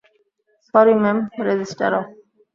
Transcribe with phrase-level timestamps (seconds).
[0.65, 1.17] Sorry ma'am,
[1.47, 2.05] register of.